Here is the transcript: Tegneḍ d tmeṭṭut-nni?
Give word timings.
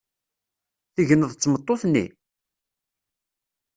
Tegneḍ 0.95 1.31
d 1.33 1.39
tmeṭṭut-nni? 1.39 2.05